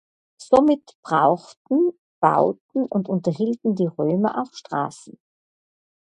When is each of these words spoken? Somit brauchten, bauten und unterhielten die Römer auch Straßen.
Somit 0.39 0.97
brauchten, 1.03 1.91
bauten 2.19 2.85
und 2.87 3.07
unterhielten 3.07 3.75
die 3.75 3.85
Römer 3.85 4.41
auch 4.41 4.51
Straßen. 4.51 5.19